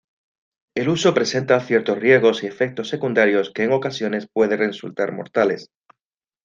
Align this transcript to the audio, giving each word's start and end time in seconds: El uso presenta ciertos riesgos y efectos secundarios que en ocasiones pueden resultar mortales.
El 0.75 0.89
uso 0.89 1.13
presenta 1.13 1.59
ciertos 1.59 1.99
riesgos 1.99 2.41
y 2.41 2.47
efectos 2.47 2.89
secundarios 2.89 3.51
que 3.53 3.65
en 3.65 3.71
ocasiones 3.71 4.27
pueden 4.33 4.57
resultar 4.57 5.11
mortales. 5.11 5.69